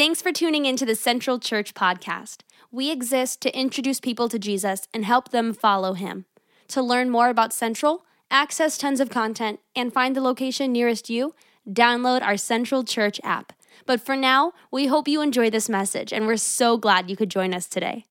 [0.00, 2.38] Thanks for tuning into the Central Church podcast.
[2.72, 6.24] We exist to introduce people to Jesus and help them follow him.
[6.68, 11.34] To learn more about Central, access tons of content, and find the location nearest you,
[11.68, 13.52] download our Central Church app.
[13.84, 17.30] But for now, we hope you enjoy this message, and we're so glad you could
[17.30, 18.06] join us today.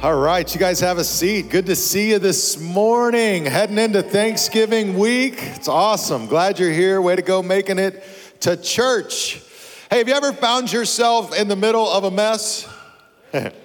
[0.00, 1.50] All right, you guys have a seat.
[1.50, 3.44] Good to see you this morning.
[3.44, 5.34] Heading into Thanksgiving week.
[5.38, 6.28] It's awesome.
[6.28, 7.02] Glad you're here.
[7.02, 8.04] Way to go making it
[8.42, 9.42] to church.
[9.90, 12.72] Hey, have you ever found yourself in the middle of a mess?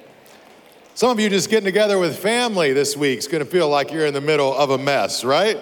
[0.95, 3.91] Some of you just getting together with family this week is going to feel like
[3.91, 5.59] you're in the middle of a mess, right?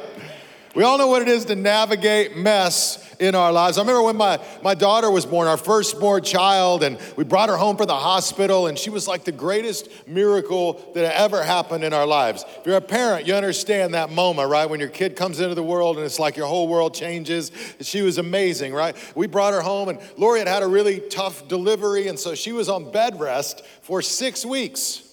[0.73, 3.77] We all know what it is to navigate mess in our lives.
[3.77, 7.55] I remember when my, my daughter was born, our firstborn child, and we brought her
[7.55, 11.93] home from the hospital, and she was like the greatest miracle that ever happened in
[11.93, 12.43] our lives.
[12.59, 14.67] If you're a parent, you understand that moment, right?
[14.67, 17.51] When your kid comes into the world and it's like your whole world changes.
[17.81, 18.95] She was amazing, right?
[19.15, 22.51] We brought her home, and Lori had had a really tough delivery, and so she
[22.51, 25.03] was on bed rest for six weeks,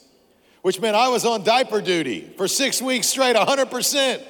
[0.62, 4.22] which meant I was on diaper duty for six weeks straight, 100%.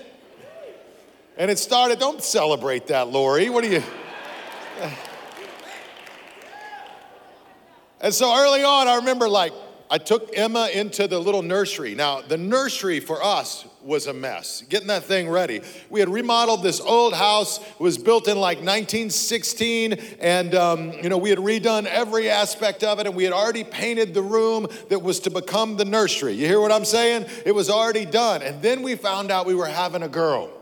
[1.38, 3.48] And it started, don't celebrate that, Lori.
[3.48, 3.82] What are you?
[8.00, 9.52] And so early on, I remember like,
[9.90, 11.94] I took Emma into the little nursery.
[11.94, 15.62] Now, the nursery for us was a mess, getting that thing ready.
[15.88, 21.08] We had remodeled this old house, it was built in like 1916, and um, you
[21.08, 24.66] know, we had redone every aspect of it, and we had already painted the room
[24.90, 26.34] that was to become the nursery.
[26.34, 27.26] You hear what I'm saying?
[27.46, 28.42] It was already done.
[28.42, 30.57] And then we found out we were having a girl.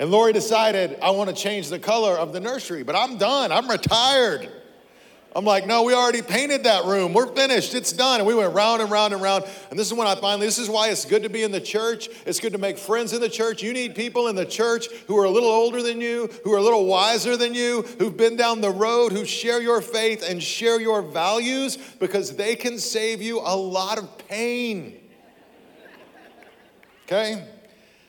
[0.00, 3.52] And Lori decided, I want to change the color of the nursery, but I'm done.
[3.52, 4.50] I'm retired.
[5.36, 7.12] I'm like, no, we already painted that room.
[7.12, 7.74] We're finished.
[7.74, 8.18] It's done.
[8.18, 9.44] And we went round and round and round.
[9.68, 11.60] And this is when I finally, this is why it's good to be in the
[11.60, 12.08] church.
[12.24, 13.62] It's good to make friends in the church.
[13.62, 16.58] You need people in the church who are a little older than you, who are
[16.58, 20.42] a little wiser than you, who've been down the road, who share your faith and
[20.42, 24.98] share your values because they can save you a lot of pain.
[27.04, 27.46] Okay?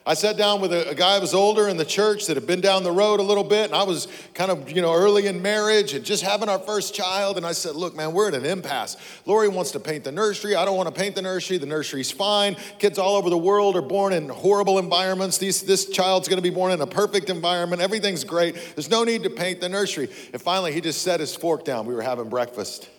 [0.04, 2.48] I sat down with a, a, guy who was older in the church that had
[2.48, 5.28] been down the road a little bit, and I was kind of, you know, early
[5.28, 7.38] in marriage and just having our first child.
[7.38, 8.98] And I said, Look, man, we're at an impasse.
[9.28, 10.56] Lori wants to paint the nursery.
[10.56, 11.60] I don't want to paint the nursery.
[11.60, 12.56] The nursery's fine.
[12.80, 15.38] Kids all over the world are born in horrible environments.
[15.38, 17.80] These, this child's going to be born in a perfect environment.
[17.80, 18.56] Everything's great.
[18.76, 20.10] There's no need to paint the nursery.
[20.34, 21.86] And finally, he just set his fork down.
[21.86, 22.90] We were having breakfast.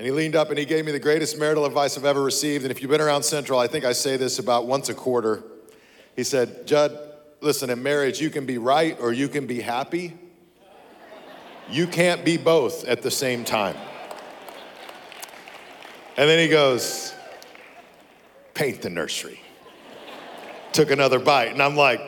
[0.00, 2.64] And he leaned up and he gave me the greatest marital advice I've ever received.
[2.64, 5.44] And if you've been around Central, I think I say this about once a quarter.
[6.16, 6.96] He said, Jud,
[7.40, 10.14] listen, in marriage, you can be right or you can be happy.
[11.70, 13.76] You can't be both at the same time.
[16.16, 17.14] And then he goes,
[18.54, 19.40] paint the nursery.
[20.72, 22.00] Took another bite, and I'm like,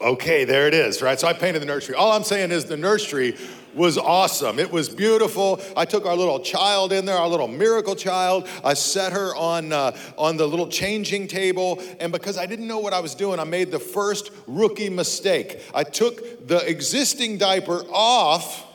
[0.00, 1.18] okay, there it is, right?
[1.18, 1.94] So I painted the nursery.
[1.94, 3.36] All I'm saying is the nursery
[3.74, 4.58] was awesome.
[4.58, 5.60] It was beautiful.
[5.76, 8.48] I took our little child in there, our little miracle child.
[8.64, 11.82] I set her on, uh, on the little changing table.
[12.00, 15.60] And because I didn't know what I was doing, I made the first rookie mistake.
[15.74, 18.66] I took the existing diaper off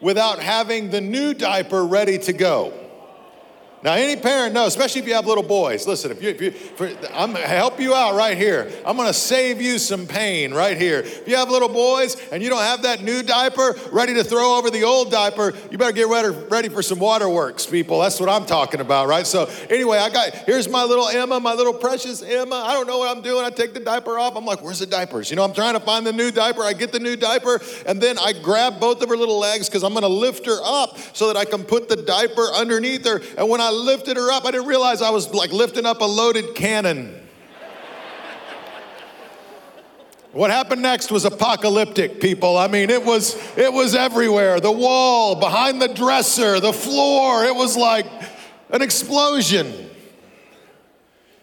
[0.00, 2.83] without having the new diaper ready to go.
[3.84, 5.86] Now, any parent knows, especially if you have little boys.
[5.86, 8.72] Listen, if you, if you for, I'm gonna help you out right here.
[8.86, 11.00] I'm gonna save you some pain right here.
[11.00, 14.56] If you have little boys and you don't have that new diaper ready to throw
[14.56, 18.00] over the old diaper, you better get ready, ready for some waterworks, people.
[18.00, 19.26] That's what I'm talking about, right?
[19.26, 22.56] So, anyway, I got here's my little Emma, my little precious Emma.
[22.56, 23.44] I don't know what I'm doing.
[23.44, 24.34] I take the diaper off.
[24.34, 25.28] I'm like, where's the diapers?
[25.28, 26.62] You know, I'm trying to find the new diaper.
[26.62, 29.84] I get the new diaper, and then I grab both of her little legs because
[29.84, 33.20] I'm gonna lift her up so that I can put the diaper underneath her.
[33.36, 36.04] And when I lifted her up, I didn't realize I was like lifting up a
[36.04, 37.24] loaded cannon.
[40.34, 42.58] What happened next was apocalyptic, people.
[42.58, 44.58] I mean, it was it was everywhere.
[44.58, 47.44] The wall, behind the dresser, the floor.
[47.44, 48.06] It was like
[48.70, 49.90] an explosion.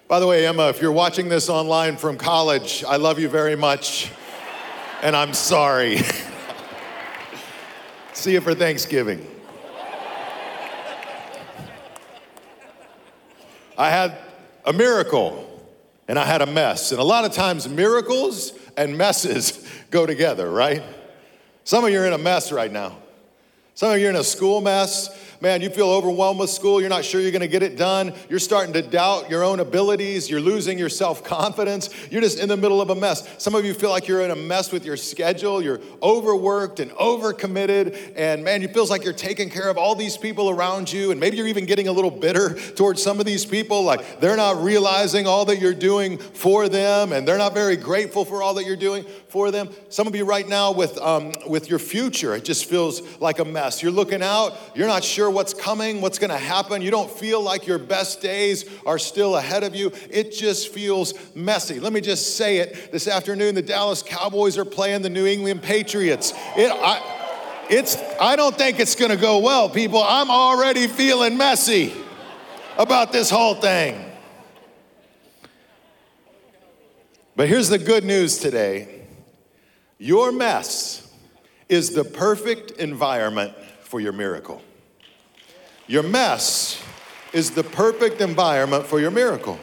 [0.09, 3.55] By the way, Emma, if you're watching this online from college, I love you very
[3.55, 4.11] much.
[5.01, 5.99] And I'm sorry.
[8.13, 9.25] See you for Thanksgiving.
[13.81, 14.15] I had
[14.63, 15.47] a miracle
[16.07, 16.91] and I had a mess.
[16.91, 20.83] And a lot of times, miracles and messes go together, right?
[21.63, 22.97] Some of you are in a mess right now.
[23.73, 25.09] Some of you are in a school mess.
[25.41, 28.39] Man, you feel overwhelmed with school, you're not sure you're gonna get it done, you're
[28.39, 32.55] starting to doubt your own abilities, you're losing your self confidence, you're just in the
[32.55, 33.27] middle of a mess.
[33.39, 36.91] Some of you feel like you're in a mess with your schedule, you're overworked and
[36.91, 41.09] overcommitted, and man, it feels like you're taking care of all these people around you,
[41.09, 44.37] and maybe you're even getting a little bitter towards some of these people, like they're
[44.37, 48.53] not realizing all that you're doing for them, and they're not very grateful for all
[48.53, 49.69] that you're doing for them.
[49.89, 53.45] Some of you right now with, um, with your future, it just feels like a
[53.45, 53.81] mess.
[53.81, 56.81] You're looking out, you're not sure what's coming, what's gonna happen.
[56.81, 59.91] You don't feel like your best days are still ahead of you.
[60.09, 61.79] It just feels messy.
[61.79, 62.91] Let me just say it.
[62.91, 66.33] This afternoon, the Dallas Cowboys are playing the New England Patriots.
[66.55, 70.03] It, I, it's, I don't think it's gonna go well, people.
[70.03, 71.93] I'm already feeling messy
[72.77, 74.11] about this whole thing.
[77.35, 79.01] But here's the good news today
[79.97, 81.07] your mess
[81.69, 84.61] is the perfect environment for your miracle.
[85.91, 86.81] Your mess
[87.33, 89.59] is the perfect environment for your miracle.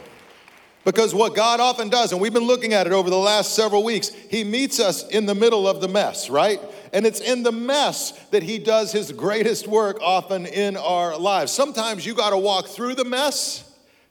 [0.85, 3.83] Because what God often does, and we've been looking at it over the last several
[3.83, 6.61] weeks, He meets us in the middle of the mess, right?
[6.93, 11.51] And it's in the mess that He does His greatest work often in our lives.
[11.51, 13.67] Sometimes you got to walk through the mess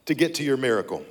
[0.06, 1.04] to get to your miracle.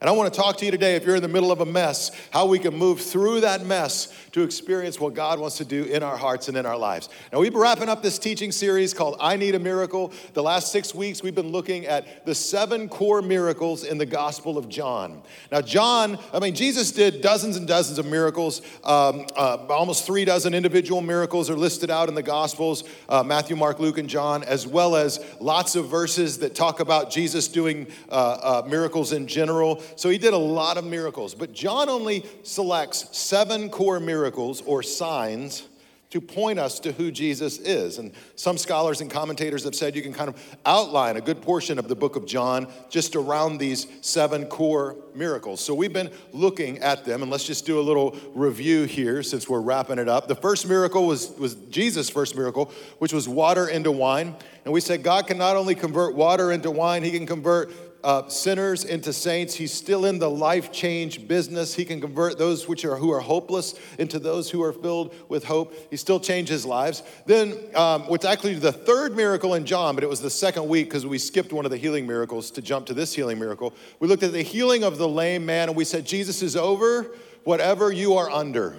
[0.00, 1.66] And I want to talk to you today, if you're in the middle of a
[1.66, 5.84] mess, how we can move through that mess to experience what God wants to do
[5.84, 7.08] in our hearts and in our lives.
[7.32, 10.12] Now, we've been wrapping up this teaching series called I Need a Miracle.
[10.34, 14.58] The last six weeks, we've been looking at the seven core miracles in the Gospel
[14.58, 15.22] of John.
[15.50, 18.60] Now, John, I mean, Jesus did dozens and dozens of miracles.
[18.84, 23.56] Um, uh, almost three dozen individual miracles are listed out in the Gospels uh, Matthew,
[23.56, 27.86] Mark, Luke, and John, as well as lots of verses that talk about Jesus doing
[28.10, 29.82] uh, uh miracles in general.
[29.94, 31.34] So he did a lot of miracles.
[31.34, 35.68] But John only selects seven core miracles or signs
[36.10, 37.98] to point us to who Jesus is.
[37.98, 41.78] And some scholars and commentators have said you can kind of outline a good portion
[41.78, 45.60] of the book of John just around these seven core miracles.
[45.60, 49.48] So we've been looking at them, and let's just do a little review here since
[49.48, 50.28] we're wrapping it up.
[50.28, 54.36] The first miracle was, was Jesus' first miracle, which was water into wine.
[54.64, 58.28] And we said God can not only convert water into wine, He can convert uh,
[58.28, 59.52] sinners into saints.
[59.52, 61.74] He's still in the life change business.
[61.74, 65.42] He can convert those which are who are hopeless into those who are filled with
[65.42, 65.74] hope.
[65.90, 67.02] He still changes lives.
[67.26, 70.86] Then, um, what's actually the third miracle in John, but it was the second week
[70.88, 73.74] because we skipped one of the healing miracles to jump to this healing miracle.
[73.98, 77.10] We looked at the healing of the lame man and we said, Jesus is over
[77.42, 78.76] whatever you are under.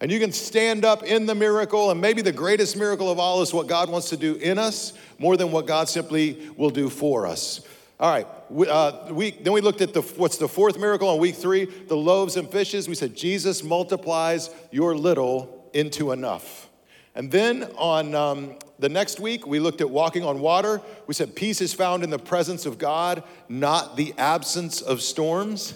[0.00, 3.42] And you can stand up in the miracle, and maybe the greatest miracle of all
[3.42, 6.88] is what God wants to do in us more than what God simply will do
[6.88, 7.62] for us.
[8.00, 11.18] All right, we, uh, we, then we looked at the, what's the fourth miracle on
[11.18, 12.88] week three, the loaves and fishes.
[12.88, 16.68] We said, Jesus multiplies your little into enough.
[17.16, 20.80] And then on um, the next week, we looked at walking on water.
[21.08, 25.74] We said, peace is found in the presence of God, not the absence of storms.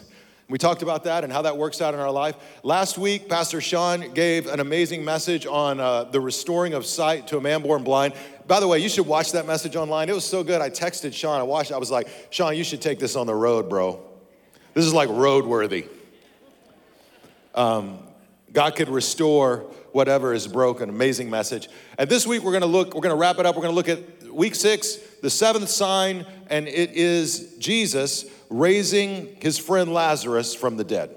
[0.49, 2.37] We talked about that and how that works out in our life.
[2.63, 7.39] Last week, Pastor Sean gave an amazing message on uh, the restoring of sight to
[7.39, 8.13] a man born blind.
[8.47, 10.09] By the way, you should watch that message online.
[10.09, 10.61] It was so good.
[10.61, 11.41] I texted Sean.
[11.41, 11.73] I watched.
[11.73, 14.01] I was like, Sean, you should take this on the road, bro.
[14.75, 15.89] This is like roadworthy.
[17.55, 17.99] Um,
[18.53, 19.59] God could restore
[19.93, 20.89] whatever is broken.
[20.89, 21.69] Amazing message.
[21.99, 22.95] And this week we're going to look.
[22.95, 23.55] We're going to wrap it up.
[23.55, 29.37] We're going to look at week six, the seventh sign, and it is Jesus raising
[29.41, 31.17] his friend Lazarus from the dead.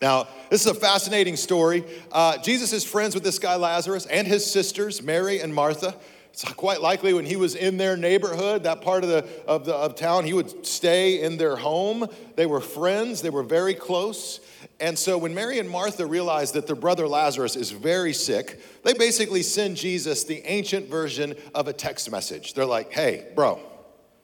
[0.00, 1.84] Now, this is a fascinating story.
[2.10, 5.94] Uh, Jesus is friends with this guy Lazarus and his sisters, Mary and Martha.
[6.32, 9.74] It's quite likely when he was in their neighborhood, that part of the of the
[9.74, 12.06] of town, he would stay in their home.
[12.36, 14.40] They were friends, they were very close.
[14.78, 18.94] And so when Mary and Martha realized that their brother Lazarus is very sick, they
[18.94, 22.54] basically send Jesus the ancient version of a text message.
[22.54, 23.60] They're like, "Hey, bro,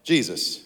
[0.03, 0.61] Jesus,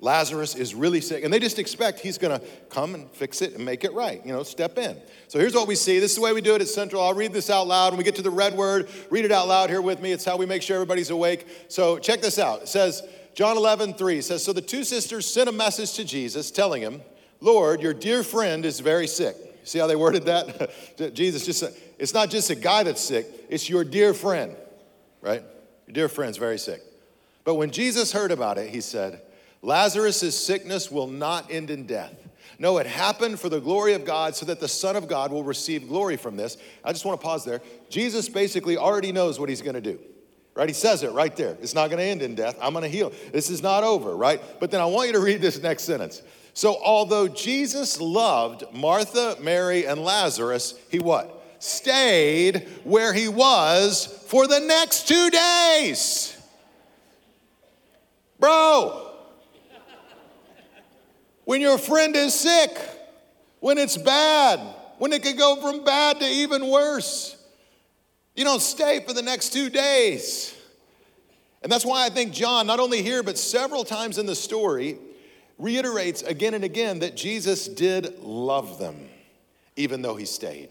[0.00, 2.40] Lazarus is really sick, and they just expect he's gonna
[2.70, 4.96] come and fix it and make it right, you know, step in.
[5.26, 5.98] So here's what we see.
[5.98, 7.02] This is the way we do it at Central.
[7.02, 7.92] I'll read this out loud.
[7.92, 10.12] When we get to the red word, read it out loud here with me.
[10.12, 11.46] It's how we make sure everybody's awake.
[11.66, 12.62] So check this out.
[12.62, 13.02] It says,
[13.34, 17.02] John 11, 3 says, So the two sisters sent a message to Jesus telling him,
[17.40, 19.34] Lord, your dear friend is very sick.
[19.64, 21.14] See how they worded that?
[21.14, 24.54] Jesus just said, It's not just a guy that's sick, it's your dear friend,
[25.22, 25.42] right?
[25.88, 26.82] Your dear friend's very sick.
[27.42, 29.22] But when Jesus heard about it, he said,
[29.62, 32.14] Lazarus' sickness will not end in death.
[32.58, 35.44] No, it happened for the glory of God so that the Son of God will
[35.44, 36.56] receive glory from this.
[36.84, 37.60] I just want to pause there.
[37.88, 40.00] Jesus basically already knows what he's going to do,
[40.54, 40.68] right?
[40.68, 41.56] He says it right there.
[41.62, 42.58] It's not going to end in death.
[42.60, 43.12] I'm going to heal.
[43.32, 44.40] This is not over, right?
[44.58, 46.22] But then I want you to read this next sentence.
[46.52, 51.36] So, although Jesus loved Martha, Mary, and Lazarus, he what?
[51.60, 56.36] Stayed where he was for the next two days.
[58.40, 59.07] Bro,
[61.48, 62.78] when your friend is sick,
[63.60, 64.60] when it's bad,
[64.98, 67.42] when it could go from bad to even worse,
[68.36, 70.54] you don't stay for the next two days.
[71.62, 74.98] And that's why I think John, not only here, but several times in the story,
[75.56, 79.08] reiterates again and again that Jesus did love them,
[79.74, 80.68] even though he stayed.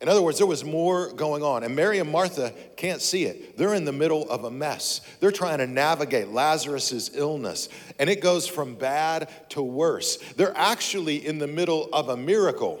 [0.00, 1.64] In other words, there was more going on.
[1.64, 3.56] And Mary and Martha can't see it.
[3.56, 5.00] They're in the middle of a mess.
[5.18, 10.18] They're trying to navigate Lazarus' illness, and it goes from bad to worse.
[10.36, 12.80] They're actually in the middle of a miracle,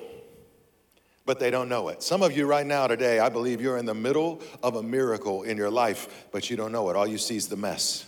[1.26, 2.04] but they don't know it.
[2.04, 5.42] Some of you right now today, I believe you're in the middle of a miracle
[5.42, 6.94] in your life, but you don't know it.
[6.94, 8.04] All you see is the mess.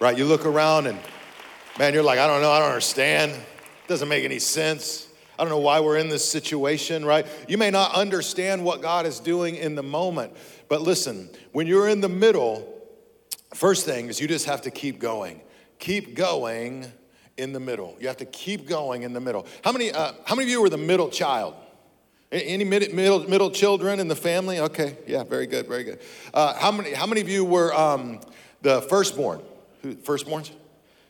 [0.00, 0.16] Right?
[0.16, 0.98] You look around and,
[1.78, 3.32] man, you're like, I don't know, I don't understand.
[3.32, 5.08] It doesn't make any sense.
[5.38, 7.26] I don't know why we're in this situation, right?
[7.48, 10.32] You may not understand what God is doing in the moment,
[10.68, 12.66] but listen, when you're in the middle,
[13.52, 15.40] first thing is you just have to keep going.
[15.78, 16.86] Keep going
[17.36, 17.96] in the middle.
[18.00, 19.46] You have to keep going in the middle.
[19.64, 21.54] How many, uh, how many of you were the middle child?
[22.30, 24.58] Any middle, middle, children in the family?
[24.58, 26.00] Okay, yeah, very good, very good.
[26.32, 28.20] Uh, how, many, how many of you were um,
[28.62, 29.40] the firstborn?
[29.84, 30.50] Firstborns?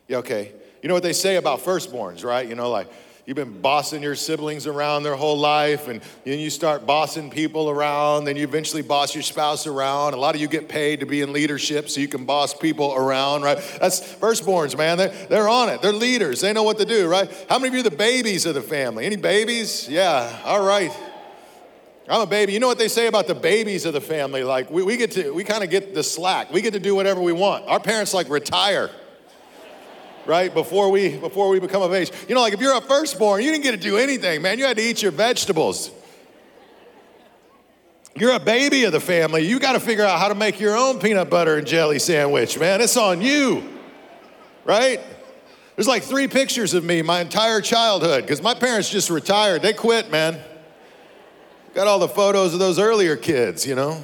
[0.07, 0.51] Yeah, okay.
[0.83, 2.47] You know what they say about firstborns, right?
[2.47, 2.91] You know, like,
[3.25, 7.71] You've been bossing your siblings around their whole life, and then you start bossing people
[7.71, 10.13] around, then you eventually boss your spouse around.
[10.13, 12.93] A lot of you get paid to be in leadership so you can boss people
[12.93, 13.57] around, right?
[13.81, 14.99] That's firstborns, man.
[14.99, 15.81] They're, they're on it.
[15.81, 16.41] They're leaders.
[16.41, 17.27] They know what to do, right?
[17.49, 19.07] How many of you are the babies of the family?
[19.07, 19.89] Any babies?
[19.89, 20.95] Yeah, all right.
[22.07, 22.53] I'm a baby.
[22.53, 24.43] You know what they say about the babies of the family?
[24.43, 26.53] Like, we, we get to, we kind of get the slack.
[26.53, 27.65] We get to do whatever we want.
[27.67, 28.91] Our parents like retire
[30.25, 30.53] right?
[30.53, 32.11] Before we before we become of age.
[32.27, 34.59] You know, like if you're a firstborn, you didn't get to do anything, man.
[34.59, 35.91] You had to eat your vegetables.
[38.17, 39.45] You're a baby of the family.
[39.45, 42.57] You got to figure out how to make your own peanut butter and jelly sandwich,
[42.57, 42.79] man.
[42.79, 43.63] It's on you,
[44.63, 45.01] right?
[45.75, 49.61] There's like three pictures of me my entire childhood because my parents just retired.
[49.61, 50.39] They quit, man.
[51.73, 54.01] Got all the photos of those earlier kids, you know.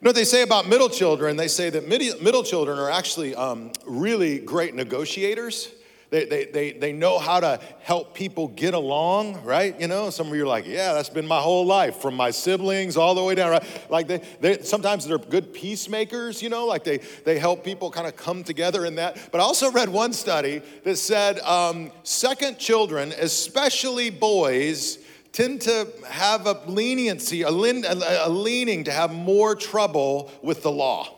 [0.00, 1.36] You know what they say about middle children?
[1.36, 5.70] They say that middle children are actually um, really great negotiators.
[6.08, 9.78] They, they, they, they know how to help people get along, right?
[9.78, 12.30] You know, some of you are like, yeah, that's been my whole life, from my
[12.30, 13.90] siblings all the way down, right?
[13.90, 18.06] Like they, they sometimes they're good peacemakers, you know, like they, they help people kind
[18.06, 19.18] of come together in that.
[19.30, 24.98] But I also read one study that said um, second children, especially boys,
[25.32, 30.70] tend to have a leniency, a, lean, a, leaning to have more trouble with the
[30.70, 31.16] law.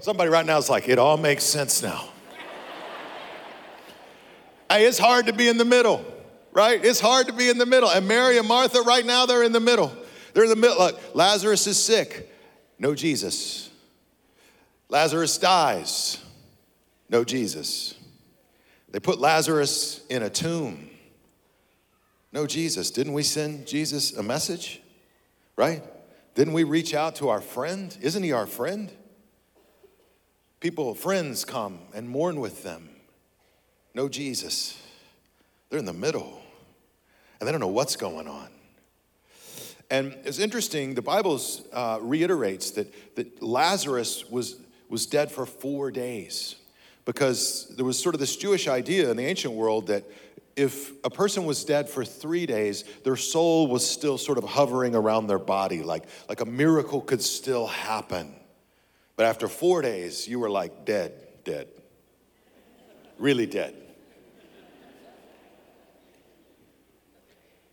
[0.00, 2.08] Somebody right now is like, it all makes sense now.
[4.70, 6.04] hey, it's hard to be in the middle,
[6.52, 6.84] right?
[6.84, 7.88] It's hard to be in the middle.
[7.88, 9.92] And Mary and Martha, right now, they're in the middle.
[10.34, 10.78] They're in the middle.
[10.78, 12.32] Look, Lazarus is sick.
[12.78, 13.70] No Jesus.
[14.88, 16.18] Lazarus dies.
[17.08, 17.94] No Jesus.
[18.90, 20.90] They put Lazarus in a tomb.
[22.32, 22.90] No, Jesus.
[22.90, 24.80] Didn't we send Jesus a message?
[25.56, 25.82] Right?
[26.34, 27.96] Didn't we reach out to our friend?
[28.00, 28.90] Isn't he our friend?
[30.60, 32.88] People, friends come and mourn with them.
[33.94, 34.80] No, Jesus.
[35.68, 36.40] They're in the middle
[37.38, 38.48] and they don't know what's going on.
[39.90, 41.38] And it's interesting, the Bible
[41.72, 44.56] uh, reiterates that, that Lazarus was,
[44.88, 46.54] was dead for four days
[47.04, 50.04] because there was sort of this Jewish idea in the ancient world that
[50.56, 54.94] if a person was dead for three days, their soul was still sort of hovering
[54.94, 58.34] around their body, like, like a miracle could still happen.
[59.16, 61.12] But after four days, you were like dead,
[61.44, 61.68] dead,
[63.18, 63.74] really dead.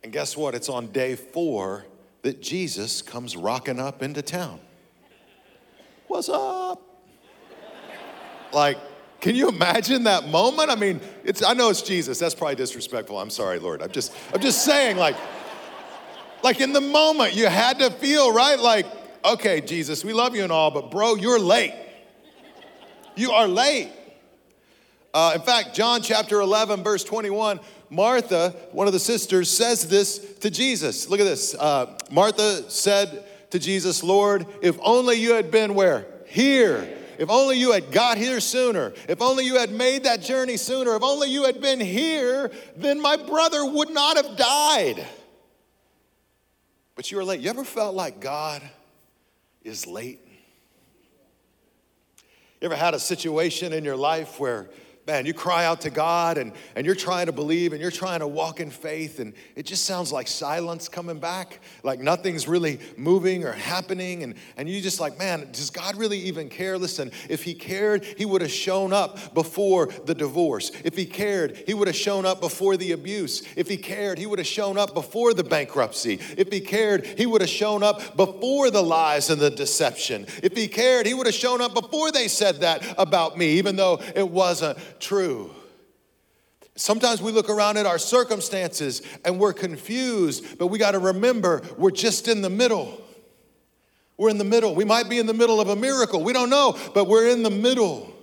[0.04, 0.56] And guess what?
[0.56, 1.86] It's on day four
[2.22, 4.60] that Jesus comes rocking up into town.
[6.08, 6.82] What's up?
[8.52, 8.78] Like,
[9.22, 10.70] can you imagine that moment?
[10.70, 12.20] I mean, it's, I know it's Jesus.
[12.20, 13.20] That's probably disrespectful.
[13.20, 13.82] I'm sorry, Lord.
[13.82, 15.16] I'm just, I'm just saying, like,
[16.42, 18.58] like in the moment, you had to feel, right?
[18.58, 18.86] Like,
[19.26, 21.74] okay, Jesus, we love you and all, but bro, you're late.
[23.16, 23.92] You are late.
[25.14, 27.60] Uh, in fact, John chapter 11, verse 21,
[27.90, 31.10] Martha, one of the sisters, says this to Jesus.
[31.10, 31.56] Look at this.
[31.56, 36.06] Uh, Martha said to Jesus, Lord, if only you had been where?
[36.28, 38.94] Here if only you had got here sooner.
[39.10, 40.96] If only you had made that journey sooner.
[40.96, 45.06] If only you had been here, then my brother would not have died.
[46.96, 47.42] But you were late.
[47.42, 48.62] You ever felt like God
[49.66, 50.26] is late?
[52.62, 54.70] You ever had a situation in your life where
[55.10, 58.20] man, you cry out to God and, and you're trying to believe and you're trying
[58.20, 62.80] to walk in faith, and it just sounds like silence coming back, like nothing's really
[62.96, 64.22] moving or happening.
[64.22, 66.78] And, and you just like, man, does God really even care?
[66.78, 70.72] Listen, if He cared, He would have shown up before the divorce.
[70.84, 73.42] If He cared, He would have shown up before the abuse.
[73.56, 76.20] If He cared, He would have shown up before the bankruptcy.
[76.38, 80.28] If He cared, He would have shown up before the lies and the deception.
[80.44, 83.76] If He cared, He would have shown up before they said that about me, even
[83.76, 85.52] though it wasn't true.
[86.76, 91.62] Sometimes we look around at our circumstances and we're confused, but we got to remember
[91.78, 93.02] we're just in the middle.
[94.18, 94.76] We're in the middle.
[94.76, 96.24] We might be in the middle of a miracle.
[96.24, 98.14] We don't know, but we're in the middle.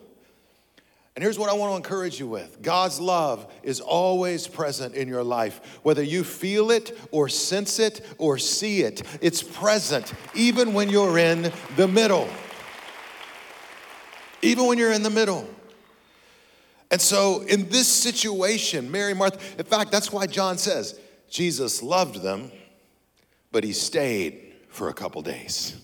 [1.15, 5.09] And here's what I want to encourage you with God's love is always present in
[5.09, 5.81] your life.
[5.83, 11.19] Whether you feel it or sense it or see it, it's present even when you're
[11.19, 12.29] in the middle.
[14.43, 15.49] Even when you're in the middle.
[16.91, 22.23] And so, in this situation, Mary, Martha, in fact, that's why John says Jesus loved
[22.23, 22.53] them,
[23.51, 25.77] but he stayed for a couple days.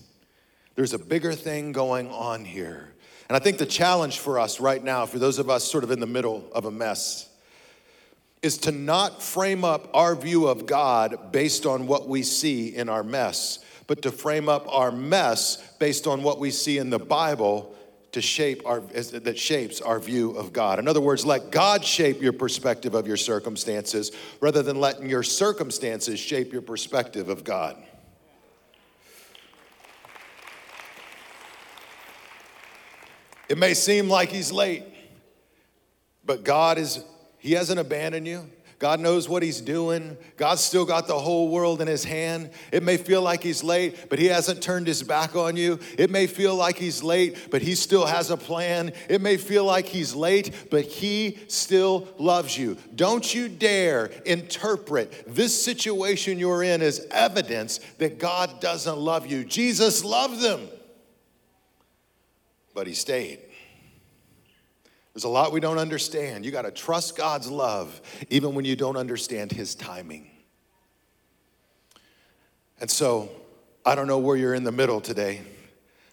[0.75, 2.93] There's a bigger thing going on here.
[3.27, 5.91] And I think the challenge for us right now, for those of us sort of
[5.91, 7.29] in the middle of a mess,
[8.41, 12.89] is to not frame up our view of God based on what we see in
[12.89, 16.99] our mess, but to frame up our mess based on what we see in the
[16.99, 17.72] Bible
[18.13, 20.79] to shape our that shapes our view of God.
[20.79, 25.23] In other words, let God shape your perspective of your circumstances rather than letting your
[25.23, 27.75] circumstances shape your perspective of God.
[33.49, 34.83] It may seem like he's late,
[36.23, 37.03] but God is
[37.39, 38.49] he hasn't abandoned you.
[38.83, 40.17] God knows what He's doing.
[40.35, 42.49] God's still got the whole world in His hand.
[42.69, 45.79] It may feel like He's late, but He hasn't turned His back on you.
[45.97, 48.91] It may feel like He's late, but He still has a plan.
[49.07, 52.75] It may feel like He's late, but He still loves you.
[52.93, 59.45] Don't you dare interpret this situation you're in as evidence that God doesn't love you.
[59.45, 60.67] Jesus loved them,
[62.73, 63.39] but He stayed.
[65.13, 66.43] There's a lot we don't understand.
[66.43, 70.29] You got to trust God's love even when you don't understand His timing.
[72.79, 73.29] And so,
[73.85, 75.41] I don't know where you're in the middle today,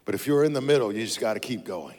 [0.05, 1.97] but if you're in the middle, you just got to keep going.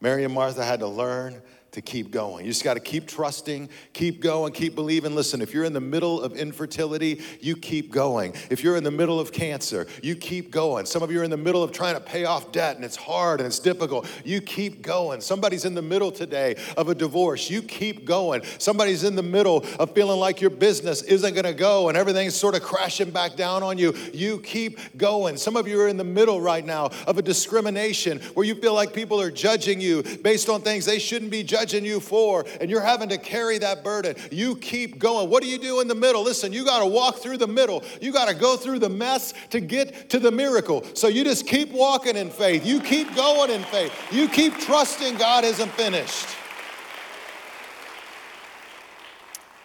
[0.00, 1.40] Mary and Martha had to learn
[1.76, 2.46] to keep going.
[2.46, 5.14] You just got to keep trusting, keep going, keep believing.
[5.14, 8.32] Listen, if you're in the middle of infertility, you keep going.
[8.48, 10.86] If you're in the middle of cancer, you keep going.
[10.86, 12.96] Some of you are in the middle of trying to pay off debt and it's
[12.96, 14.08] hard and it's difficult.
[14.24, 15.20] You keep going.
[15.20, 17.50] Somebody's in the middle today of a divorce.
[17.50, 18.42] You keep going.
[18.56, 22.34] Somebody's in the middle of feeling like your business isn't going to go and everything's
[22.34, 23.94] sort of crashing back down on you.
[24.14, 25.36] You keep going.
[25.36, 28.72] Some of you are in the middle right now of a discrimination where you feel
[28.72, 32.44] like people are judging you based on things they shouldn't be judging judging you for,
[32.60, 34.14] and you're having to carry that burden.
[34.30, 35.28] You keep going.
[35.28, 36.22] What do you do in the middle?
[36.22, 37.82] Listen, you got to walk through the middle.
[38.00, 40.84] You got to go through the mess to get to the miracle.
[40.94, 42.64] So you just keep walking in faith.
[42.64, 43.92] You keep going in faith.
[44.12, 46.28] You keep trusting God isn't finished.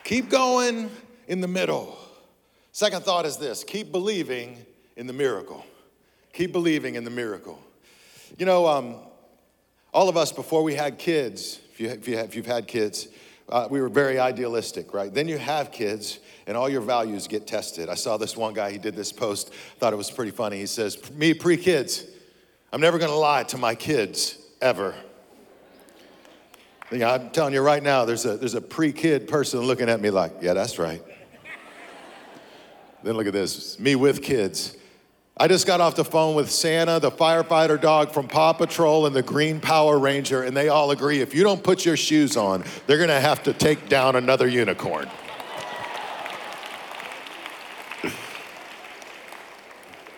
[0.04, 0.90] Keep going
[1.28, 1.98] in the middle.
[2.72, 4.58] Second thought is this keep believing
[4.96, 5.66] in the miracle.
[6.34, 7.62] Keep believing in the miracle.
[8.40, 8.96] You know, um,
[9.94, 13.08] all of us, before we had kids, you, if, you have, if you've had kids,
[13.50, 15.14] uh, we were very idealistic, right?
[15.14, 17.90] Then you have kids, and all your values get tested.
[17.90, 20.58] I saw this one guy, he did this post, thought it was pretty funny.
[20.58, 22.06] He says, Me pre kids,
[22.72, 24.96] I'm never gonna lie to my kids, ever.
[26.92, 30.02] Yeah, I'm telling you right now, there's a, there's a pre kid person looking at
[30.02, 31.02] me like, Yeah, that's right.
[33.04, 34.78] then look at this me with kids.
[35.42, 39.16] I just got off the phone with Santa, the firefighter dog from Paw Patrol, and
[39.16, 42.64] the Green Power Ranger, and they all agree if you don't put your shoes on,
[42.86, 45.10] they're gonna have to take down another unicorn.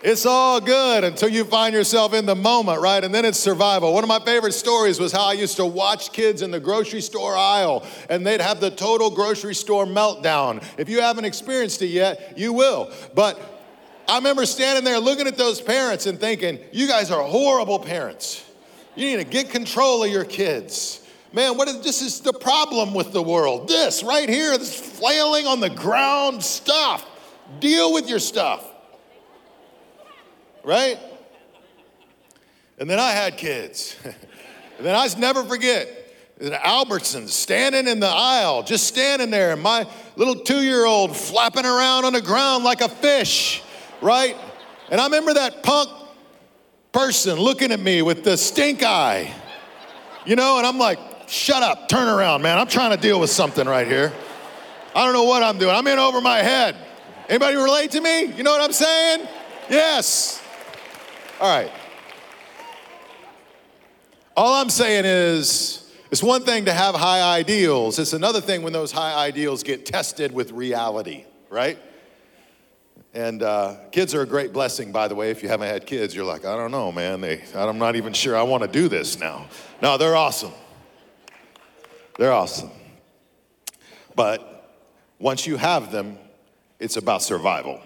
[0.02, 3.02] It's all good until you find yourself in the moment, right?
[3.02, 3.94] And then it's survival.
[3.94, 7.00] One of my favorite stories was how I used to watch kids in the grocery
[7.00, 10.62] store aisle and they'd have the total grocery store meltdown.
[10.76, 12.92] If you haven't experienced it yet, you will.
[13.14, 13.53] But
[14.06, 18.44] I remember standing there looking at those parents and thinking, you guys are horrible parents.
[18.96, 21.00] You need to get control of your kids.
[21.32, 23.66] Man, what is this is the problem with the world.
[23.66, 27.04] This right here, this flailing on the ground stuff.
[27.60, 28.70] Deal with your stuff.
[30.62, 30.98] Right?
[32.78, 33.96] And then I had kids.
[34.04, 35.88] and then I never forget
[36.40, 39.86] Albertsons standing in the aisle, just standing there, and my
[40.16, 43.62] little two year old flapping around on the ground like a fish
[44.00, 44.36] right?
[44.90, 45.90] And I remember that punk
[46.92, 49.32] person looking at me with the stink eye,
[50.24, 52.58] you know, and I'm like, shut up, turn around, man.
[52.58, 54.12] I'm trying to deal with something right here.
[54.94, 55.74] I don't know what I'm doing.
[55.74, 56.76] I'm in over my head.
[57.28, 58.26] Anybody relate to me?
[58.26, 59.26] You know what I'm saying?
[59.68, 60.42] Yes.
[61.40, 61.72] All right.
[64.36, 67.98] All I'm saying is, it's one thing to have high ideals.
[67.98, 71.78] It's another thing when those high ideals get tested with reality, right?
[73.14, 75.30] And uh, kids are a great blessing, by the way.
[75.30, 77.20] If you haven't had kids, you're like, I don't know, man.
[77.20, 79.46] They, I'm not even sure I want to do this now.
[79.80, 80.52] No, they're awesome.
[82.18, 82.70] They're awesome.
[84.16, 84.80] But
[85.20, 86.18] once you have them,
[86.80, 87.80] it's about survival.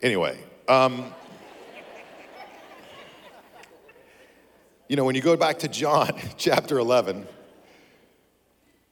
[0.00, 0.38] Anyway,
[0.68, 1.12] um,
[4.88, 7.26] you know, when you go back to John chapter 11,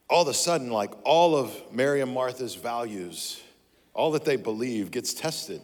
[0.09, 3.41] all of a sudden, like all of Mary and Martha's values,
[3.93, 5.61] all that they believe gets tested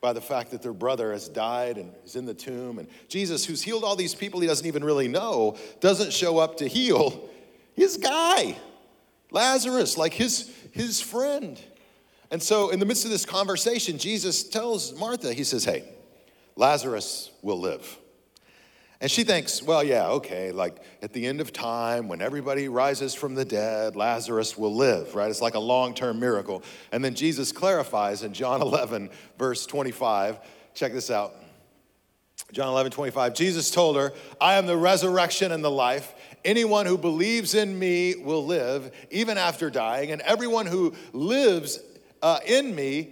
[0.00, 2.78] by the fact that their brother has died and is in the tomb.
[2.78, 6.58] And Jesus, who's healed all these people he doesn't even really know, doesn't show up
[6.58, 7.28] to heal
[7.74, 8.56] his guy,
[9.30, 11.60] Lazarus, like his, his friend.
[12.30, 15.84] And so, in the midst of this conversation, Jesus tells Martha, He says, Hey,
[16.56, 17.98] Lazarus will live.
[19.00, 23.14] And she thinks, well, yeah, okay, like at the end of time, when everybody rises
[23.14, 25.30] from the dead, Lazarus will live, right?
[25.30, 26.64] It's like a long term miracle.
[26.90, 30.40] And then Jesus clarifies in John 11, verse 25.
[30.74, 31.34] Check this out.
[32.50, 33.34] John 11, 25.
[33.34, 36.14] Jesus told her, I am the resurrection and the life.
[36.44, 41.78] Anyone who believes in me will live even after dying, and everyone who lives
[42.22, 43.10] uh, in me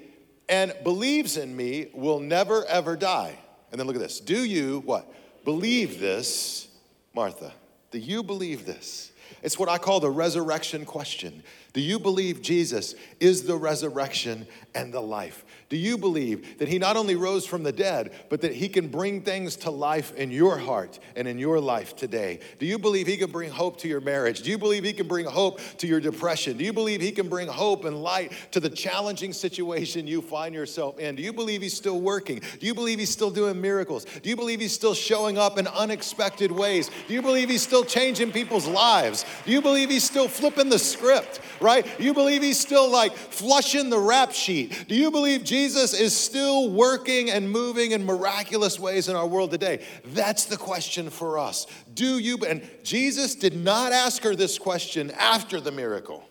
[0.48, 3.38] and believes in me will never ever die.
[3.70, 4.20] And then look at this.
[4.20, 5.12] Do you what?
[5.46, 6.66] Believe this,
[7.14, 7.52] Martha?
[7.92, 9.12] Do you believe this?
[9.44, 11.44] It's what I call the resurrection question.
[11.72, 15.44] Do you believe Jesus is the resurrection and the life?
[15.68, 18.86] Do you believe that he not only rose from the dead, but that he can
[18.86, 22.38] bring things to life in your heart and in your life today?
[22.60, 24.42] Do you believe he can bring hope to your marriage?
[24.42, 26.56] Do you believe he can bring hope to your depression?
[26.56, 30.54] Do you believe he can bring hope and light to the challenging situation you find
[30.54, 31.16] yourself in?
[31.16, 32.40] Do you believe he's still working?
[32.60, 34.04] Do you believe he's still doing miracles?
[34.04, 36.92] Do you believe he's still showing up in unexpected ways?
[37.08, 39.24] Do you believe he's still changing people's lives?
[39.44, 41.84] Do you believe he's still flipping the script, right?
[41.98, 44.84] Do you believe he's still like flushing the rap sheet?
[44.86, 49.26] Do you believe Jesus Jesus is still working and moving in miraculous ways in our
[49.26, 49.82] world today?
[50.04, 51.66] That's the question for us.
[51.94, 52.36] Do you?
[52.46, 56.28] And Jesus did not ask her this question after the miracle,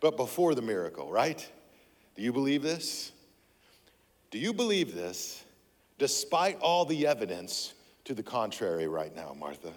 [0.00, 1.50] but before the miracle, right?
[2.14, 3.10] Do you believe this?
[4.30, 5.42] Do you believe this
[5.96, 7.72] despite all the evidence
[8.04, 9.72] to the contrary right now, Martha?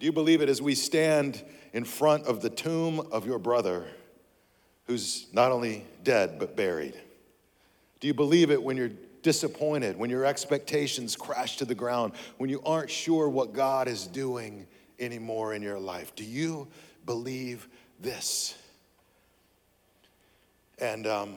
[0.00, 3.86] Do you believe it as we stand in front of the tomb of your brother
[4.88, 7.00] who's not only dead but buried?
[8.00, 8.90] Do you believe it when you're
[9.22, 14.06] disappointed, when your expectations crash to the ground, when you aren't sure what God is
[14.06, 14.66] doing
[14.98, 16.14] anymore in your life?
[16.14, 16.68] Do you
[17.04, 17.68] believe
[18.00, 18.56] this?
[20.78, 21.34] And um,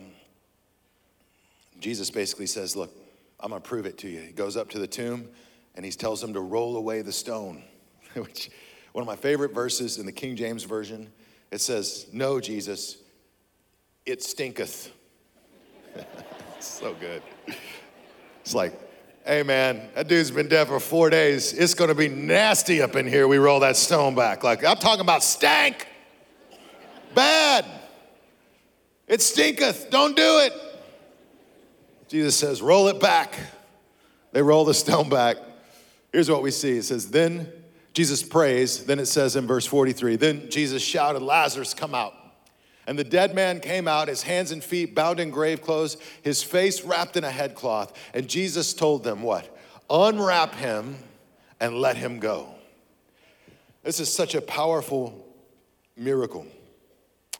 [1.80, 2.92] Jesus basically says, Look,
[3.40, 4.22] I'm gonna prove it to you.
[4.22, 5.28] He goes up to the tomb
[5.76, 7.64] and he tells them to roll away the stone,
[8.14, 8.52] which
[8.92, 11.12] one of my favorite verses in the King James Version.
[11.50, 12.98] It says, No, Jesus,
[14.06, 14.92] it stinketh.
[16.68, 17.22] so good.
[18.42, 18.74] It's like,
[19.26, 21.54] hey man, that dude's been dead for four days.
[21.54, 23.28] It's gonna be nasty up in here.
[23.28, 24.44] We roll that stone back.
[24.44, 25.88] Like, I'm talking about stank.
[27.14, 27.66] Bad.
[29.08, 29.90] It stinketh.
[29.90, 30.54] Don't do it.
[32.08, 33.38] Jesus says, roll it back.
[34.32, 35.38] They roll the stone back.
[36.12, 37.52] Here's what we see it says, then
[37.94, 38.86] Jesus prays.
[38.86, 42.14] Then it says in verse 43, then Jesus shouted, Lazarus, come out.
[42.92, 46.44] And the dead man came out, his hands and feet bound in grave clothes, his
[46.44, 47.98] face wrapped in a headcloth.
[48.14, 49.48] And Jesus told them, What?
[49.90, 50.98] Unwrap him
[51.62, 52.50] and let him go.
[53.82, 55.26] This is such a powerful
[55.96, 56.46] miracle.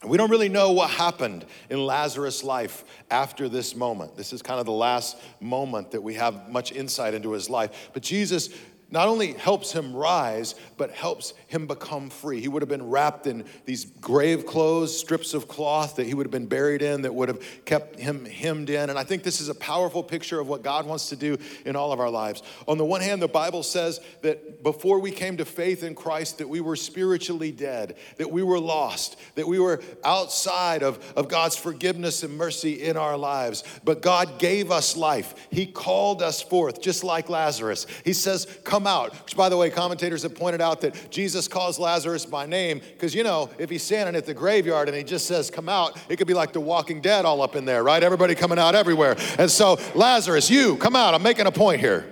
[0.02, 4.16] We don't really know what happened in Lazarus' life after this moment.
[4.16, 7.90] This is kind of the last moment that we have much insight into his life.
[7.92, 8.48] But Jesus
[8.92, 12.40] not only helps him rise, but helps him become free.
[12.40, 16.26] He would have been wrapped in these grave clothes, strips of cloth that he would
[16.26, 18.90] have been buried in, that would have kept him hemmed in.
[18.90, 21.74] And I think this is a powerful picture of what God wants to do in
[21.74, 22.42] all of our lives.
[22.68, 26.38] On the one hand, the Bible says that before we came to faith in Christ,
[26.38, 31.28] that we were spiritually dead, that we were lost, that we were outside of, of
[31.28, 33.64] God's forgiveness and mercy in our lives.
[33.84, 35.34] But God gave us life.
[35.50, 37.86] He called us forth, just like Lazarus.
[38.04, 39.14] He says, Come come out.
[39.24, 43.14] Which, by the way, commentators have pointed out that Jesus calls Lazarus by name because,
[43.14, 46.16] you know, if he's standing at the graveyard and he just says, come out, it
[46.16, 48.02] could be like the walking dead all up in there, right?
[48.02, 49.16] Everybody coming out everywhere.
[49.38, 51.14] And so, Lazarus, you, come out.
[51.14, 52.10] I'm making a point here.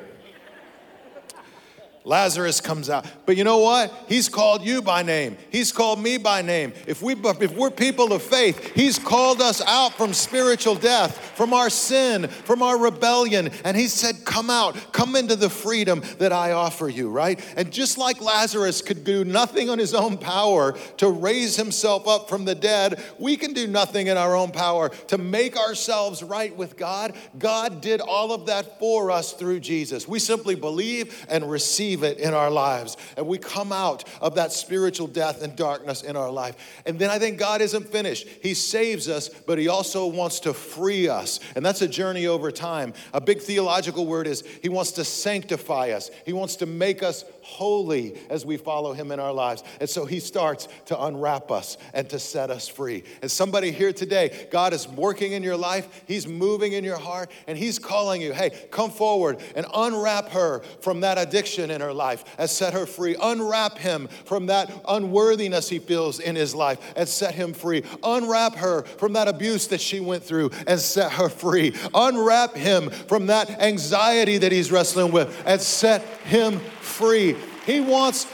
[2.10, 3.06] Lazarus comes out.
[3.24, 3.94] But you know what?
[4.08, 5.36] He's called you by name.
[5.52, 6.72] He's called me by name.
[6.88, 11.54] If we if we're people of faith, he's called us out from spiritual death, from
[11.54, 14.92] our sin, from our rebellion, and he said, "Come out.
[14.92, 17.38] Come into the freedom that I offer you," right?
[17.56, 22.28] And just like Lazarus could do nothing on his own power to raise himself up
[22.28, 26.56] from the dead, we can do nothing in our own power to make ourselves right
[26.56, 27.12] with God.
[27.38, 30.08] God did all of that for us through Jesus.
[30.08, 32.96] We simply believe and receive it in our lives.
[33.16, 36.56] And we come out of that spiritual death and darkness in our life.
[36.86, 38.26] And then I think God isn't finished.
[38.42, 41.40] He saves us, but He also wants to free us.
[41.54, 42.94] And that's a journey over time.
[43.12, 47.24] A big theological word is He wants to sanctify us, He wants to make us
[47.50, 49.62] holy as we follow Him in our lives.
[49.80, 53.04] And so He starts to unwrap us and to set us free.
[53.22, 57.30] And somebody here today, God is working in your life, He's moving in your heart,
[57.46, 61.92] and He's calling you, hey, come forward and unwrap her from that addiction in her
[61.92, 63.16] life and set her free.
[63.20, 67.82] Unwrap him from that unworthiness he feels in his life and set him free.
[68.02, 71.74] Unwrap her from that abuse that she went through and set her free.
[71.94, 76.60] Unwrap him from that anxiety that he's wrestling with and set him
[76.90, 77.36] free.
[77.64, 78.26] He wants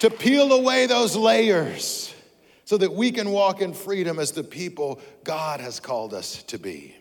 [0.00, 2.14] to peel away those layers
[2.64, 6.58] so that we can walk in freedom as the people God has called us to
[6.58, 6.94] be.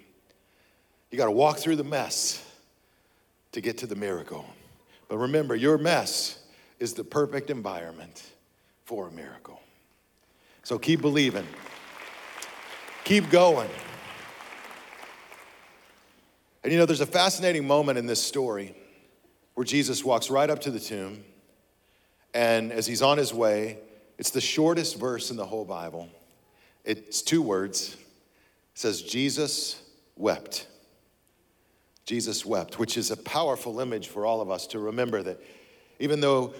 [1.12, 2.43] You got to walk through the mess
[3.52, 4.46] to get to the miracle.
[5.08, 6.39] But remember, your mess
[6.80, 8.24] is the perfect environment
[8.86, 9.62] for a miracle.
[10.63, 11.48] So keep believing,
[13.04, 13.70] keep going.
[16.63, 18.76] And you know, there's a fascinating moment in this story
[19.58, 21.24] where Jesus walks right up to the tomb,
[22.36, 23.80] and as he's on his way,
[24.20, 26.10] it's the shortest verse in the whole Bible.
[26.86, 27.96] It's two words.
[27.96, 28.00] It
[28.76, 29.82] says, Jesus
[30.15, 30.67] wept.
[32.06, 35.41] Jesus wept, which is a powerful image for all of us to remember that
[35.98, 36.54] even though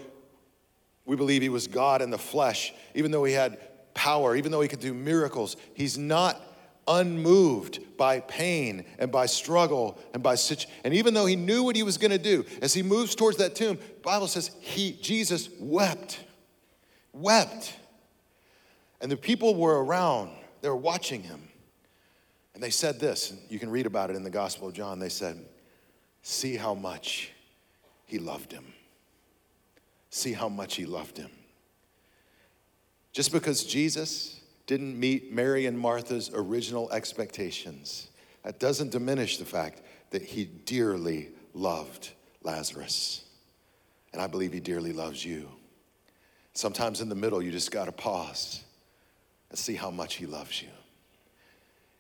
[1.06, 3.60] we believe he was God in the flesh, even though he had
[3.94, 6.42] power, even though he could do miracles, he's not
[6.88, 11.76] unmoved by pain and by struggle and by such and even though he knew what
[11.76, 15.50] he was going to do as he moves towards that tomb bible says he jesus
[15.60, 16.20] wept
[17.14, 17.76] wept
[19.02, 20.30] and the people were around
[20.62, 21.48] they were watching him
[22.58, 24.98] and they said this, and you can read about it in the Gospel of John.
[24.98, 25.38] They said,
[26.24, 27.30] See how much
[28.08, 28.74] he loved him.
[30.10, 31.30] See how much he loved him.
[33.12, 34.37] Just because Jesus
[34.68, 38.10] didn't meet Mary and Martha's original expectations,
[38.44, 42.12] that doesn't diminish the fact that he dearly loved
[42.44, 43.24] Lazarus.
[44.14, 45.50] And I believe he dearly loves you.
[46.54, 48.64] Sometimes in the middle, you just got to pause
[49.50, 50.70] and see how much he loves you.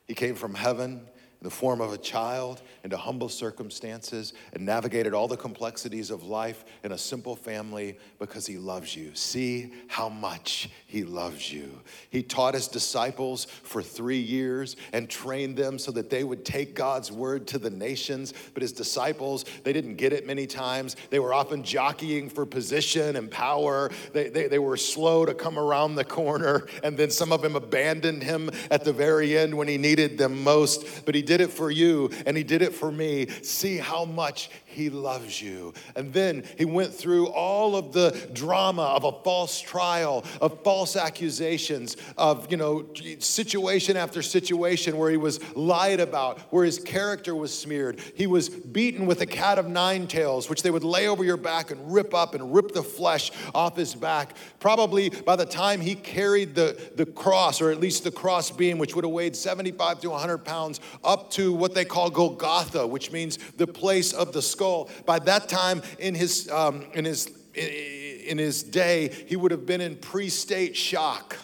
[0.07, 1.07] He came from heaven
[1.39, 6.23] in the form of a child into humble circumstances and navigated all the complexities of
[6.23, 9.11] life in a simple family because he loves you.
[9.13, 11.79] See how much he loves you.
[12.09, 16.73] He taught his disciples for three years and trained them so that they would take
[16.73, 18.33] God's word to the nations.
[18.53, 20.95] But his disciples, they didn't get it many times.
[21.11, 23.91] They were often jockeying for position and power.
[24.13, 26.65] They, they, they were slow to come around the corner.
[26.83, 30.43] And then some of them abandoned him at the very end when he needed them
[30.43, 31.05] most.
[31.05, 33.27] But he did it for you and he did it for me.
[33.43, 35.73] See how much he loves you.
[35.95, 40.95] And then he went through all of the drama of a false trial, of false
[40.95, 42.85] accusations, of, you know,
[43.17, 47.99] situation after situation where he was lied about, where his character was smeared.
[48.15, 51.37] He was beaten with a cat of nine tails, which they would lay over your
[51.37, 54.35] back and rip up and rip the flesh off his back.
[54.59, 58.77] Probably by the time he carried the, the cross, or at least the cross beam,
[58.77, 63.11] which would have weighed 75 to 100 pounds, up to what they call Golgotha, which
[63.11, 64.89] means the place of the skull skull.
[65.05, 69.81] By that time in his, um, in his, in his day, he would have been
[69.81, 71.37] in pre state shock.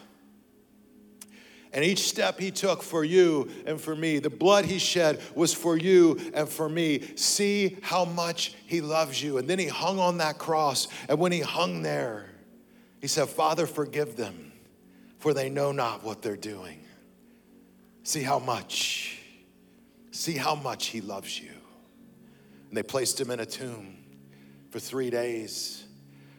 [1.72, 5.56] And each step he took for you and for me, the blood he shed was
[5.56, 7.02] for you and for me.
[7.16, 9.40] See how much he loves you.
[9.40, 10.88] And then he hung on that cross.
[11.10, 12.30] And when he hung there,
[13.02, 14.52] he said, Father, forgive them,
[15.18, 16.80] for they know not what they're doing.
[18.04, 19.13] See how much,
[20.14, 21.50] see how much he loves you.
[22.70, 23.98] And they placed him in a tomb
[24.70, 25.86] for three days.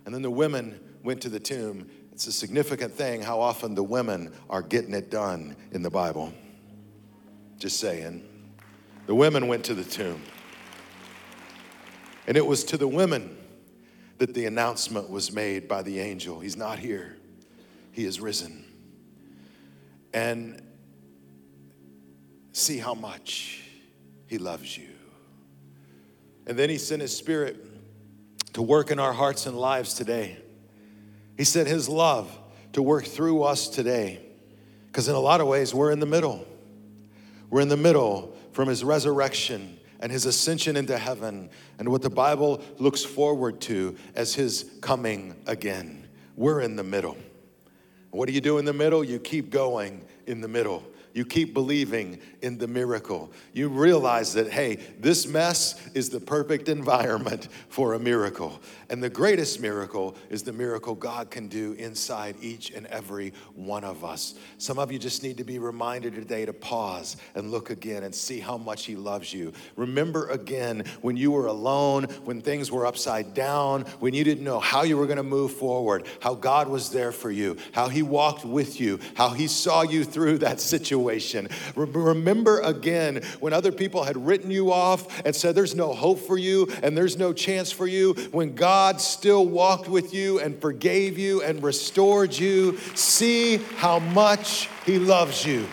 [0.07, 1.89] And then the women went to the tomb.
[2.13, 6.33] It's a significant thing how often the women are getting it done in the Bible.
[7.59, 8.25] Just saying.
[9.07, 10.23] The women went to the tomb.
[12.27, 13.37] And it was to the women
[14.19, 17.17] that the announcement was made by the angel He's not here,
[17.91, 18.65] He is risen.
[20.13, 20.63] And
[22.53, 23.64] see how much
[24.27, 24.89] He loves you.
[26.47, 27.65] And then he sent his spirit
[28.55, 30.39] to work in our hearts and lives today.
[31.37, 32.37] He sent His love
[32.73, 34.21] to work through us today.
[34.87, 36.47] Because in a lot of ways, we're in the middle.
[37.51, 42.11] We're in the middle from His resurrection and His ascension into heaven and what the
[42.11, 46.09] Bible looks forward to as His coming again.
[46.37, 47.17] We're in the middle.
[48.11, 49.03] What do you do in the middle?
[49.03, 50.85] You keep going in the middle.
[51.15, 53.33] You keep believing in the miracle.
[53.53, 58.61] You realize that, hey, this mess is the perfect environment for a miracle.
[58.91, 63.85] And the greatest miracle is the miracle God can do inside each and every one
[63.85, 64.35] of us.
[64.59, 68.13] Some of you just need to be reminded today to pause and look again and
[68.13, 69.53] see how much He loves you.
[69.77, 74.59] Remember again when you were alone, when things were upside down, when you didn't know
[74.59, 78.03] how you were going to move forward, how God was there for you, how He
[78.03, 81.49] walked with you, how He saw you through that situation situation.
[81.77, 86.39] Remember again when other people had written you off and said there's no hope for
[86.39, 91.19] you and there's no chance for you, when God still walked with you and forgave
[91.19, 92.79] you and restored you.
[92.95, 95.67] See how much He loves you.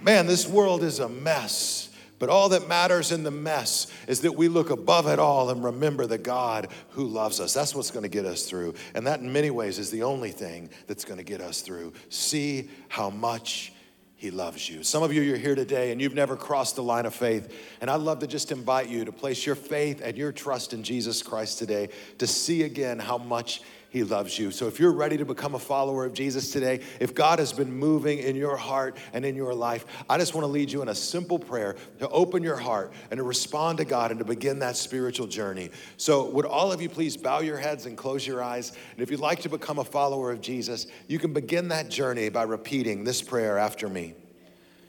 [0.00, 1.88] Man, this world is a mess.
[2.24, 5.62] But all that matters in the mess is that we look above it all and
[5.62, 7.52] remember the God who loves us.
[7.52, 8.76] That's what's going to get us through.
[8.94, 11.92] And that, in many ways, is the only thing that's going to get us through.
[12.08, 13.74] See how much
[14.16, 14.82] he loves you.
[14.82, 17.54] Some of you, you're here today and you've never crossed the line of faith.
[17.82, 20.82] And I'd love to just invite you to place your faith and your trust in
[20.82, 23.60] Jesus Christ today to see again how much
[23.94, 24.50] he loves you.
[24.50, 27.70] So if you're ready to become a follower of Jesus today, if God has been
[27.70, 30.88] moving in your heart and in your life, I just want to lead you in
[30.88, 34.58] a simple prayer to open your heart and to respond to God and to begin
[34.58, 35.70] that spiritual journey.
[35.96, 38.72] So would all of you please bow your heads and close your eyes?
[38.94, 42.30] And if you'd like to become a follower of Jesus, you can begin that journey
[42.30, 44.14] by repeating this prayer after me.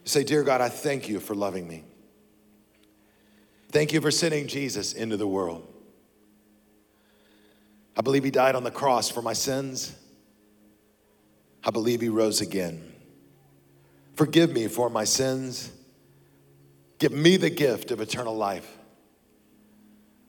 [0.04, 1.84] Say, Dear God, I thank you for loving me.
[3.68, 5.75] Thank you for sending Jesus into the world.
[7.96, 9.94] I believe he died on the cross for my sins.
[11.64, 12.92] I believe he rose again.
[14.14, 15.70] Forgive me for my sins.
[16.98, 18.78] Give me the gift of eternal life.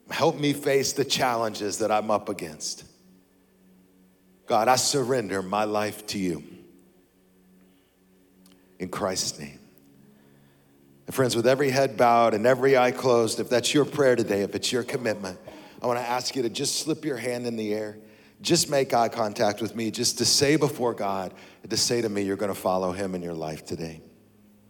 [0.09, 2.85] Help me face the challenges that I'm up against.
[4.45, 6.43] God, I surrender my life to you.
[8.79, 9.59] In Christ's name.
[11.05, 14.41] And friends, with every head bowed and every eye closed, if that's your prayer today,
[14.41, 15.39] if it's your commitment,
[15.81, 17.97] I want to ask you to just slip your hand in the air.
[18.41, 21.33] Just make eye contact with me, just to say before God,
[21.67, 24.01] to say to me, you're going to follow Him in your life today.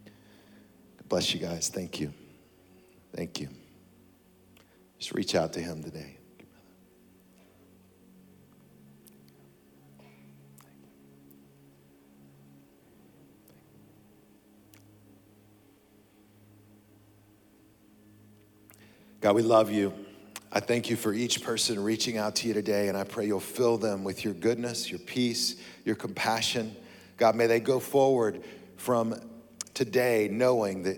[0.05, 1.69] God bless you guys.
[1.69, 2.13] Thank you.
[3.13, 3.49] Thank you.
[4.99, 6.17] Just reach out to Him today.
[19.19, 20.06] God, we love you.
[20.57, 23.39] I thank you for each person reaching out to you today, and I pray you'll
[23.39, 26.75] fill them with your goodness, your peace, your compassion.
[27.15, 28.41] God, may they go forward
[28.75, 29.21] from
[29.75, 30.97] today knowing that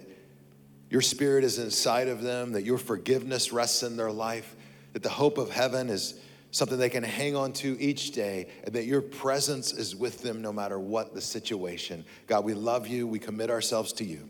[0.90, 4.56] your spirit is inside of them, that your forgiveness rests in their life,
[4.94, 8.74] that the hope of heaven is something they can hang on to each day, and
[8.74, 12.06] that your presence is with them no matter what the situation.
[12.28, 13.06] God, we love you.
[13.06, 14.30] We commit ourselves to you.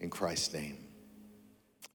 [0.00, 0.87] In Christ's name.